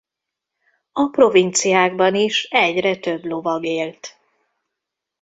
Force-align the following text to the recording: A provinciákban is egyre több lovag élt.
A 0.91 1.03
provinciákban 1.09 2.15
is 2.15 2.43
egyre 2.43 2.97
több 2.97 3.23
lovag 3.23 3.65
élt. 3.65 4.17